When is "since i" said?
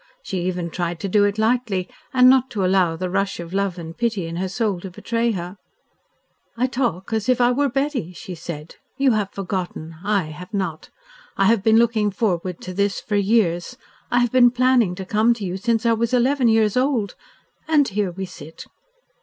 15.55-15.93